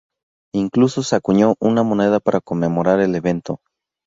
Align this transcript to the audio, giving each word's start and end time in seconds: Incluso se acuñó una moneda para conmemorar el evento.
Incluso 0.55 1.03
se 1.03 1.15
acuñó 1.15 1.53
una 1.61 1.83
moneda 1.83 2.19
para 2.19 2.41
conmemorar 2.41 2.99
el 3.01 3.13
evento. 3.13 3.59